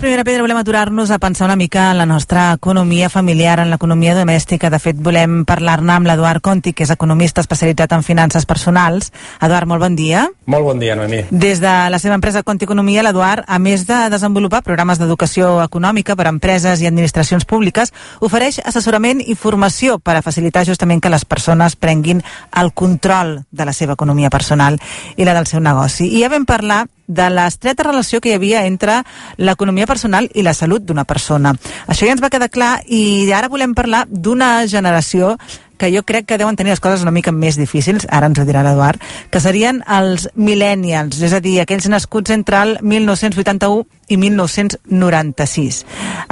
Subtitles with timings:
[0.00, 4.14] primera pedra volem aturar-nos a pensar una mica en la nostra economia familiar, en l'economia
[4.16, 4.70] domèstica.
[4.72, 9.10] De fet, volem parlar-ne amb l'Eduard Conti, que és economista especialitzat en finances personals.
[9.44, 10.22] Eduard, molt bon dia.
[10.46, 11.26] Molt bon dia, Noemí.
[11.30, 16.16] Des de la seva empresa Conti Economia, l'Eduard, a més de desenvolupar programes d'educació econòmica
[16.16, 17.92] per a empreses i administracions públiques,
[18.24, 22.24] ofereix assessorament i formació per a facilitar justament que les persones prenguin
[22.56, 24.80] el control de la seva economia personal
[25.16, 26.08] i la del seu negoci.
[26.08, 29.00] I ja vam parlar de l'estreta relació que hi havia entre
[29.36, 31.54] l'economia personal i la salut d'una persona.
[31.90, 35.34] Això ja ens va quedar clar i ara volem parlar d'una generació
[35.80, 38.44] que jo crec que deuen tenir les coses una mica més difícils, ara ens ho
[38.44, 39.00] dirà l'Eduard,
[39.32, 45.80] que serien els millennials, és a dir, aquells nascuts entre el 1981 i 1996.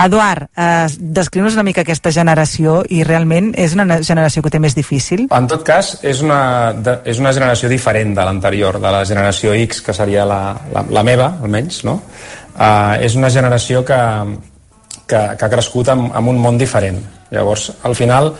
[0.04, 4.76] Eduard, eh, descriu-nos una mica aquesta generació i realment és una generació que té més
[4.76, 5.28] difícil?
[5.32, 9.54] En tot cas, és una, de, és una generació diferent de l'anterior, de la generació
[9.64, 10.42] X, que seria la,
[10.74, 12.02] la, la meva, almenys, no?
[12.58, 13.98] Uh, és una generació que,
[15.06, 16.98] que, que ha crescut amb, amb un món diferent.
[17.30, 18.32] Llavors, al final,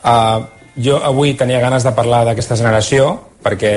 [0.00, 0.46] Uh,
[0.80, 3.10] jo avui tenia ganes de parlar d'aquesta generació
[3.44, 3.72] perquè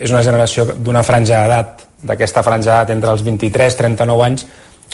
[0.00, 4.46] és una generació d'una franja d'edat, d'aquesta franja d'edat entre els 23 i 39 anys,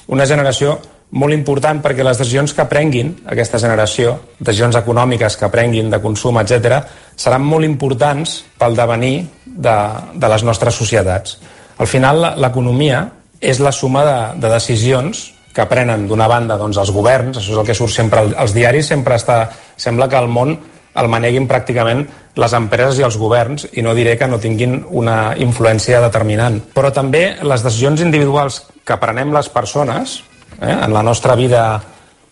[0.09, 0.77] una generació
[1.11, 6.37] molt important perquè les decisions que prenguin aquesta generació, decisions econòmiques que prenguin, de consum,
[6.43, 6.83] etc,
[7.17, 9.77] seran molt importants pel devenir de,
[10.15, 11.39] de les nostres societats.
[11.79, 13.07] Al final, l'economia
[13.41, 17.61] és la suma de, de decisions que prenen d'una banda doncs, els governs, això és
[17.61, 19.45] el que surt sempre als diaris, sempre està,
[19.77, 20.57] sembla que el món
[20.99, 22.07] el maneguin pràcticament
[22.39, 26.61] les empreses i els governs i no diré que no tinguin una influència determinant.
[26.75, 30.21] Però també les decisions individuals que prenem les persones
[30.61, 31.81] eh, en la nostra vida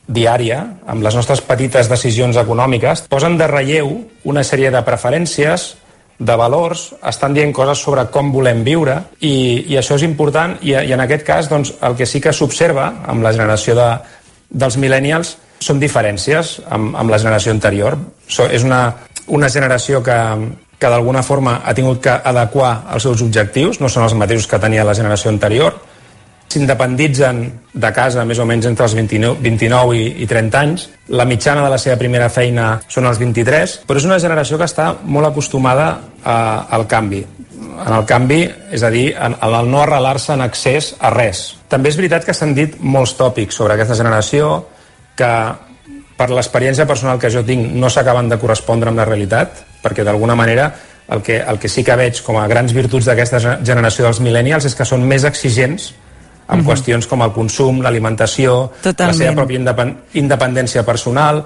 [0.07, 3.91] diària, amb les nostres petites decisions econòmiques, posen de relleu
[4.25, 5.73] una sèrie de preferències,
[6.19, 10.73] de valors, estan dient coses sobre com volem viure i, i això és important i,
[10.73, 13.89] i en aquest cas doncs, el que sí que s'observa amb la generació de,
[14.49, 17.99] dels millennials són diferències amb, amb la generació anterior.
[18.29, 18.97] So, és una,
[19.33, 20.17] una generació que,
[20.79, 24.61] que d'alguna forma ha tingut que adequar els seus objectius, no són els mateixos que
[24.63, 25.77] tenia la generació anterior,
[26.49, 27.41] s'independitzen
[27.75, 30.87] de casa més o menys entre els 29, 29 i, i 30 anys.
[31.13, 34.69] La mitjana de la seva primera feina són els 23, però és una generació que
[34.69, 35.89] està molt acostumada
[36.23, 36.39] a,
[36.77, 37.25] al canvi.
[37.57, 38.41] En el canvi,
[38.73, 41.47] és a dir, en, en el no arrelar-se en accés a res.
[41.69, 44.57] També és veritat que s'han dit molts tòpics sobre aquesta generació
[45.17, 45.31] que
[46.17, 50.37] per l'experiència personal que jo tinc no s'acaben de correspondre amb la realitat, perquè d'alguna
[50.39, 50.71] manera
[51.13, 54.67] el que, el que sí que veig com a grans virtuts d'aquesta generació dels millennials
[54.67, 55.93] és que són més exigents
[56.49, 56.67] en mm -hmm.
[56.67, 59.61] qüestions com el consum, l'alimentació, la seva pròpia
[60.15, 61.45] independència personal,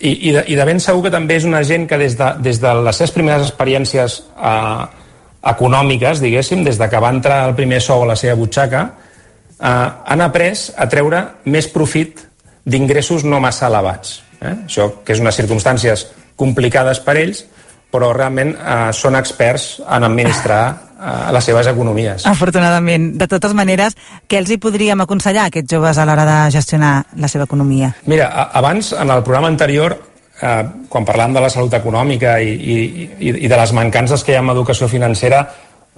[0.00, 2.30] i, i, de, i de ben segur que també és una gent que des de,
[2.38, 4.86] des de les seves primeres experiències eh,
[5.50, 8.84] econòmiques, diguéssim, des de que va entrar el primer sou a la seva butxaca,
[9.58, 12.24] eh, han après a treure més profit
[12.64, 14.22] d'ingressos no massa elevats.
[14.40, 14.54] Eh?
[14.66, 16.06] Això que és unes circumstàncies
[16.38, 17.44] complicades per ells,
[17.90, 20.62] però realment eh, són experts en administrar
[20.98, 22.26] a les seves economies.
[22.26, 23.12] Afortunadament.
[23.18, 23.96] De totes maneres,
[24.28, 27.94] què els hi podríem aconsellar a aquests joves a l'hora de gestionar la seva economia?
[28.06, 29.96] Mira, abans, en el programa anterior,
[30.42, 34.38] eh, quan parlàvem de la salut econòmica i, i, i de les mancances que hi
[34.38, 35.44] ha en educació financera,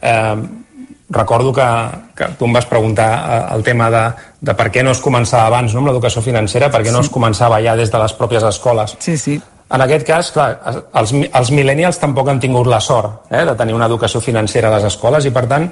[0.02, 0.36] eh,
[1.10, 1.68] recordo que,
[2.16, 4.04] que tu em vas preguntar eh, el tema de,
[4.40, 7.10] de per què no es començava abans no, amb l'educació financera, per què no es
[7.10, 8.96] començava ja des de les pròpies escoles.
[9.00, 9.40] Sí, sí.
[9.70, 10.48] En aquest cas, clar,
[10.98, 14.76] els, els millennials tampoc han tingut la sort eh, de tenir una educació financera a
[14.76, 15.68] les escoles i, per tant,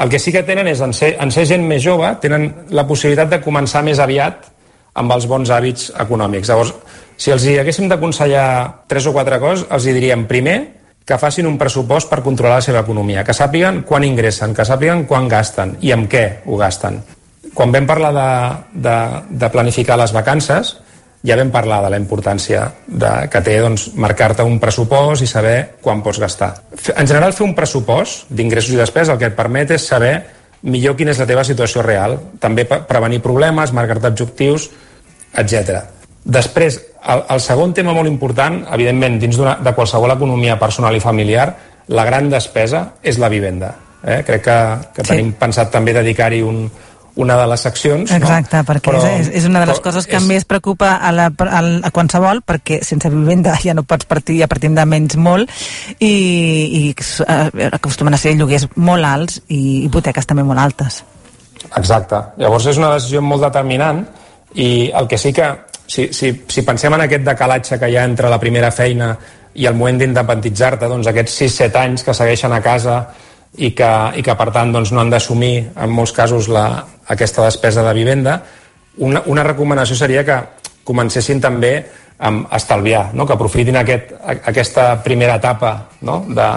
[0.00, 2.86] el que sí que tenen és, en ser, en ser gent més jove, tenen la
[2.88, 4.48] possibilitat de començar més aviat
[4.98, 6.48] amb els bons hàbits econòmics.
[6.50, 6.72] Llavors,
[7.20, 8.46] si els hi haguéssim d'aconsellar
[8.90, 10.56] tres o quatre coses, els hi diríem, primer,
[11.04, 15.04] que facin un pressupost per controlar la seva economia, que sàpiguen quan ingressen, que sàpiguen
[15.10, 17.02] quan gasten i amb què ho gasten.
[17.54, 18.30] Quan vam parlar de,
[18.86, 18.96] de,
[19.44, 20.78] de planificar les vacances,
[21.24, 25.56] ja vam parlar de la importància de, que té doncs, marcar-te un pressupost i saber
[25.82, 26.50] quan pots gastar.
[26.92, 30.14] En general, fer un pressupost d'ingressos i despeses el que et permet és saber
[30.64, 34.68] millor quina és la teva situació real, també prevenir problemes, marcar-te objectius,
[35.36, 35.80] etc.
[36.24, 36.78] Després,
[37.12, 41.50] el, el segon tema molt important, evidentment, dins de qualsevol economia personal i familiar,
[41.88, 43.74] la gran despesa és la vivenda.
[44.04, 44.22] Eh?
[44.24, 44.58] Crec que,
[44.96, 45.10] que sí.
[45.12, 46.64] tenim pensat també dedicar-hi un,
[47.16, 48.10] una de les seccions.
[48.10, 48.66] Exacte, no?
[48.66, 50.26] perquè però, és, és una de les coses que és...
[50.26, 54.48] més preocupa a, la, a, a qualsevol, perquè sense vivenda ja no pots partir, ja
[54.50, 55.52] partim de menys molt,
[55.98, 61.02] i, i eh, acostumen a ser lloguers molt alts i hipoteques també molt altes.
[61.70, 62.20] Exacte.
[62.42, 64.02] Llavors és una decisió molt determinant
[64.60, 65.48] i el que sí que
[65.86, 69.14] si, si, si pensem en aquest decalatge que hi ha entre la primera feina
[69.54, 72.96] i el moment d'independitzar-te, doncs aquests 6-7 anys que segueixen a casa
[73.56, 76.66] i que, i que per tant doncs, no han d'assumir en molts casos la,
[77.08, 78.38] aquesta despesa de vivenda,
[78.98, 80.38] una, una recomanació seria que
[80.84, 81.74] comencessin també
[82.18, 83.26] a estalviar, no?
[83.26, 85.74] que aprofitin aquest, aquesta primera etapa
[86.06, 86.22] no?
[86.28, 86.48] de,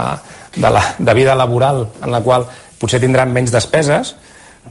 [0.56, 2.46] de, la, de vida laboral en la qual
[2.78, 4.14] potser tindran menys despeses,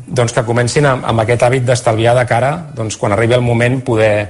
[0.07, 3.81] doncs que comencin amb, amb aquest hàbit d'estalviar de cara doncs, quan arribi el moment
[3.83, 4.29] poder,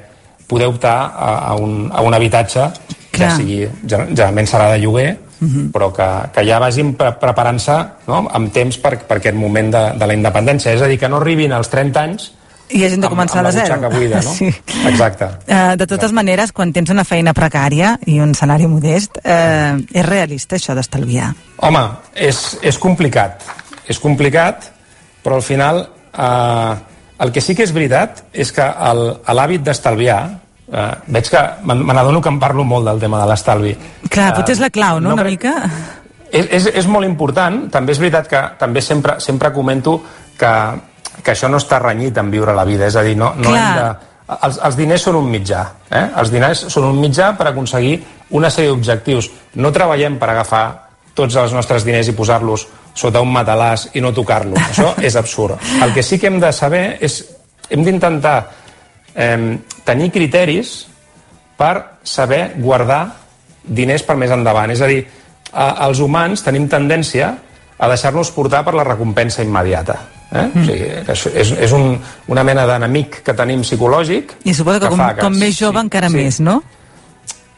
[0.49, 2.71] poder optar a, a, un, a un habitatge
[3.11, 3.19] Clar.
[3.19, 5.11] que sigui, generalment serà de lloguer,
[5.41, 5.49] uh.
[5.49, 5.71] -huh.
[5.73, 8.27] però que, que ja vagin pre preparant-se no?
[8.33, 10.73] amb temps per, per aquest moment de, de la independència.
[10.73, 12.33] És a dir, que no arribin als 30 anys
[12.69, 13.91] i hagin de començar amb, amb de zero.
[13.91, 14.35] Buida, no?
[14.39, 14.51] Sí.
[14.89, 15.25] Exacte.
[15.47, 16.15] Uh, de totes Exacte.
[16.15, 21.33] maneres, quan tens una feina precària i un salari modest, uh, és realista això d'estalviar?
[21.59, 21.85] Home,
[22.15, 23.45] és, és complicat.
[23.87, 24.73] És complicat,
[25.23, 25.87] però al final
[26.19, 26.75] eh,
[27.19, 30.21] el que sí que és veritat és que l'hàbit d'estalviar
[30.73, 33.77] eh, veig que me n'adono que em parlo molt del tema de l'estalvi
[34.09, 35.39] clar, potser és la clau, no, no una crec...
[35.39, 35.55] mica
[36.31, 40.01] és, és, és molt important també és veritat que també sempre, sempre comento
[40.39, 40.53] que,
[41.23, 43.81] que això no està renyit en viure la vida és a dir, no, no hem
[43.81, 43.89] de
[44.27, 45.63] els, els diners són un mitjà.
[45.91, 46.05] Eh?
[46.21, 47.97] Els diners són un mitjà per aconseguir
[48.37, 49.31] una sèrie d'objectius.
[49.63, 50.65] No treballem per agafar
[51.17, 52.67] tots els nostres diners i posar-los
[52.97, 54.57] sota un matalàs i no tocar-lo.
[54.71, 55.61] Això és absurd.
[55.83, 57.23] El que sí que hem de saber és...
[57.67, 58.37] Hem d'intentar
[59.17, 60.77] eh, tenir criteris
[61.57, 63.03] per saber guardar
[63.67, 64.71] diners per més endavant.
[64.71, 65.03] És a dir,
[65.53, 67.33] a, els humans tenim tendència
[67.77, 69.99] a deixar-nos portar per la recompensa immediata.
[70.31, 70.47] Eh?
[70.47, 70.63] Mm.
[70.63, 71.97] O sigui, és, és, és un,
[72.33, 75.79] una mena d'enemic que tenim psicològic i suposo que, que com, que, com més jove
[75.79, 76.19] sí, encara sí.
[76.19, 76.61] més, no?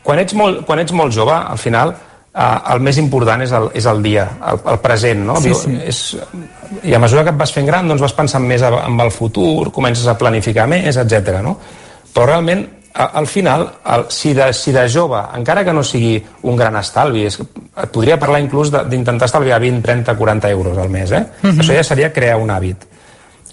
[0.05, 1.94] Quan ets, molt, quan ets molt jove, al final
[2.38, 5.37] eh, el més important és el, és el dia, el, el present, no?
[5.43, 5.76] Sí, sí.
[5.88, 6.00] És,
[6.85, 9.70] I a mesura que et vas fent gran, doncs vas pensant més en el futur,
[9.75, 11.40] comences a planificar més, etc.
[11.44, 11.56] no?
[12.14, 12.67] Però realment,
[12.99, 13.64] al final,
[13.94, 16.17] el, si, de, si de jove, encara que no sigui
[16.50, 20.91] un gran estalvi, és, et podria parlar inclús d'intentar estalviar 20, 30, 40 euros al
[20.91, 21.23] mes, eh?
[21.23, 21.52] Uh mhm.
[21.52, 21.61] -huh.
[21.62, 22.76] Això ja seria crear un hàbit.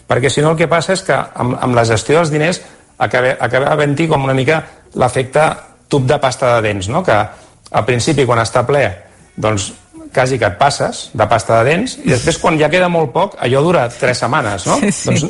[0.07, 2.61] Perquè si no el que passa és que amb, amb la gestió dels diners
[2.97, 5.41] acaba, acaba havent-hi com una mica l'efecte
[5.87, 7.03] tub de pasta de dents, no?
[7.03, 7.15] que
[7.75, 8.85] al principi, quan està ple,
[9.35, 9.73] doncs
[10.15, 13.35] quasi que et passes de pasta de dents i després quan ja queda molt poc
[13.43, 14.79] allò dura tres setmanes no?
[14.79, 15.09] sí, sí.
[15.09, 15.25] Doncs,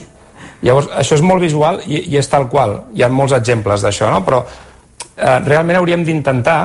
[0.65, 4.12] llavors això és molt visual i, i és tal qual hi ha molts exemples d'això
[4.13, 4.21] no?
[4.27, 6.59] però eh, realment hauríem d'intentar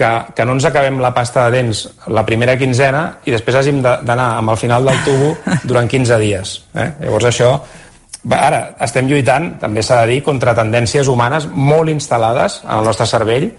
[0.00, 3.82] que, que no ens acabem la pasta de dents la primera quinzena i després hàgim
[3.84, 5.34] d'anar amb el final del tubo
[5.68, 6.88] durant 15 dies eh?
[7.04, 7.52] llavors això
[8.36, 13.08] ara estem lluitant també s'ha de dir contra tendències humanes molt instal·lades en el nostre
[13.08, 13.50] cervell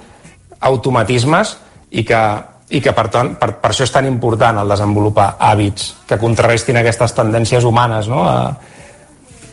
[0.62, 1.56] automatismes
[1.92, 2.22] i que,
[2.70, 6.80] i que per, tant, per, per això és tan important el desenvolupar hàbits que contrarrestin
[6.80, 8.24] aquestes tendències humanes no?
[8.30, 8.38] a,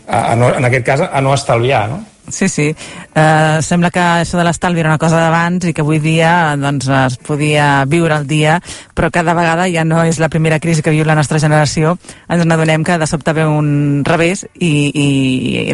[0.06, 2.02] a, a no, en aquest cas a no estalviar no?
[2.30, 2.68] Sí, sí.
[3.14, 6.88] Uh, sembla que això de l'estalvi era una cosa d'abans i que avui dia doncs,
[6.88, 8.58] es podia viure el dia,
[8.94, 11.96] però cada vegada ja no és la primera crisi que viu la nostra generació.
[12.28, 15.08] Ens n'adonem que de sobte ve un revés i, i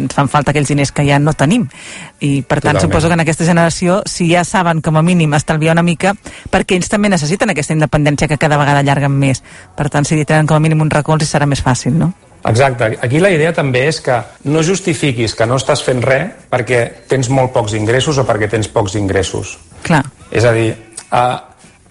[0.01, 1.67] ens fan falta aquells diners que ja no tenim.
[2.19, 2.87] I per tant Totalment.
[2.87, 6.15] suposo que en aquesta generació, si ja saben com a mínim estalviar una mica,
[6.51, 9.43] perquè ells també necessiten aquesta independència que cada vegada allarguen més.
[9.75, 12.13] Per tant, si tenen com a mínim un recolz serà més fàcil, no?
[12.45, 12.97] Exacte.
[13.01, 14.19] Aquí la idea també és que
[14.51, 18.69] no justifiquis que no estàs fent res perquè tens molt pocs ingressos o perquè tens
[18.69, 19.55] pocs ingressos.
[19.85, 20.03] Clar.
[20.31, 20.69] És a dir,
[21.11, 21.35] eh,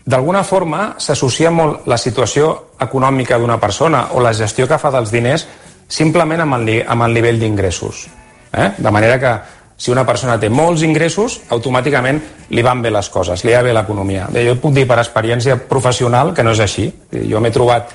[0.05, 5.11] d'alguna forma s'associa molt la situació econòmica d'una persona o la gestió que fa dels
[5.11, 5.47] diners
[5.89, 8.07] simplement amb el, amb el nivell d'ingressos.
[8.53, 8.71] Eh?
[8.79, 9.35] De manera que
[9.77, 12.21] si una persona té molts ingressos, automàticament
[12.55, 14.29] li van bé les coses, li va bé l'economia.
[14.47, 16.87] Jo puc dir per experiència professional que no és així.
[17.11, 17.91] Jo m'he trobat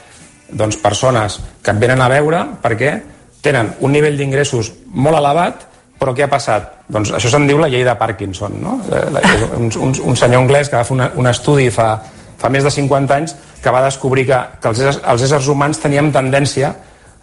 [0.52, 2.94] doncs, persones que et venen a veure perquè
[3.42, 5.66] tenen un nivell d'ingressos molt elevat,
[6.00, 6.86] però què ha passat?
[6.92, 8.78] Doncs això se'n diu la llei de Parkinson, no?
[8.92, 11.90] Eh, un, un, un senyor anglès que va fer una, un estudi fa,
[12.40, 15.82] fa més de 50 anys que va descobrir que, que els, éssers, els éssers humans
[15.84, 16.72] teníem tendència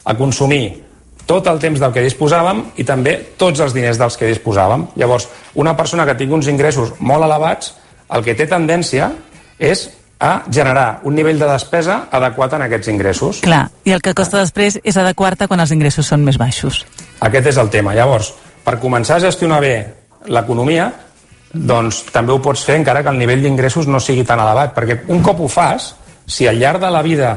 [0.04, 0.82] a consumir
[1.26, 4.86] tot el temps del que disposàvem i també tots els diners dels que disposàvem.
[5.00, 5.26] Llavors,
[5.58, 7.72] una persona que tingui uns ingressos molt elevats,
[8.14, 9.10] el que té tendència
[9.58, 13.40] és a generar un nivell de despesa adequat en aquests ingressos.
[13.44, 16.84] Clar, i el que costa després és adequar-te quan els ingressos són més baixos.
[17.20, 17.94] Aquest és el tema.
[17.96, 18.32] Llavors,
[18.64, 19.74] per començar a gestionar bé
[20.32, 20.88] l'economia,
[21.52, 25.02] doncs també ho pots fer encara que el nivell d'ingressos no sigui tan elevat, perquè
[25.12, 25.94] un cop ho fas,
[26.26, 27.36] si al llarg de la vida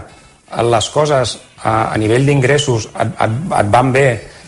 [0.66, 4.08] les coses a, a nivell d'ingressos et, et, et van bé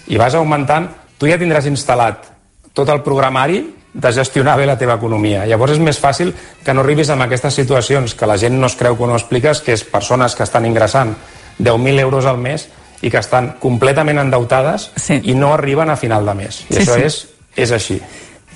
[0.10, 0.88] i vas augmentant,
[1.20, 2.32] tu ja tindràs instal·lat
[2.74, 3.62] tot el programari
[3.94, 5.46] de gestionar bé la teva economia.
[5.46, 6.34] Llavors és més fàcil
[6.64, 9.62] que no arribis a aquestes situacions que la gent no es creu que no expliques,
[9.62, 11.16] que és persones que estan ingressant
[11.60, 12.70] 10.000 euros al mes
[13.02, 15.20] i que estan completament endeutades sí.
[15.24, 16.64] i no arriben a final de mes.
[16.70, 17.08] I sí, això sí.
[17.08, 17.22] és,
[17.58, 18.02] és així.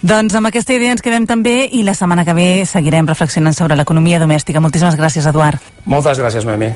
[0.06, 3.80] Doncs amb aquesta idea ens quedem també i la setmana que ve seguirem reflexionant sobre
[3.80, 4.62] l'economia domèstica.
[4.62, 5.74] Moltíssimes gràcies, Eduard.
[5.86, 6.76] Moltes gràcies, Noemi.